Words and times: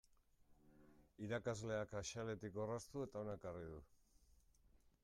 Irakasleak 1.27 1.93
axaletik 2.01 2.59
orraztu 2.65 3.05
eta 3.07 3.23
hona 3.23 3.39
ekarri 3.43 3.71
du. 3.77 3.81